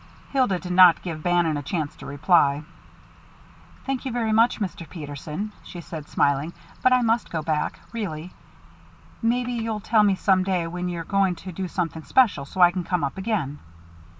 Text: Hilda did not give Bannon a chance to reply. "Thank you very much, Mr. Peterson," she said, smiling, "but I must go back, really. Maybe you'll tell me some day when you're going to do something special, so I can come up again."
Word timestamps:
Hilda 0.31 0.57
did 0.57 0.71
not 0.71 1.03
give 1.03 1.21
Bannon 1.21 1.57
a 1.57 1.61
chance 1.61 1.95
to 1.97 2.07
reply. 2.07 2.63
"Thank 3.85 4.03
you 4.03 4.11
very 4.11 4.31
much, 4.33 4.59
Mr. 4.59 4.89
Peterson," 4.89 5.51
she 5.61 5.79
said, 5.79 6.07
smiling, 6.09 6.53
"but 6.81 6.91
I 6.91 7.03
must 7.03 7.29
go 7.29 7.43
back, 7.43 7.79
really. 7.91 8.33
Maybe 9.21 9.53
you'll 9.53 9.79
tell 9.79 10.01
me 10.01 10.15
some 10.15 10.41
day 10.43 10.65
when 10.65 10.89
you're 10.89 11.03
going 11.03 11.35
to 11.45 11.51
do 11.51 11.67
something 11.67 12.03
special, 12.03 12.45
so 12.45 12.61
I 12.61 12.71
can 12.71 12.83
come 12.83 13.03
up 13.03 13.15
again." 13.19 13.59